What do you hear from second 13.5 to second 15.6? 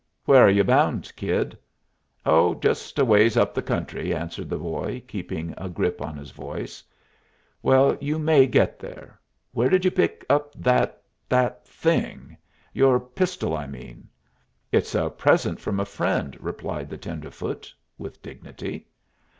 I mean." "It's a present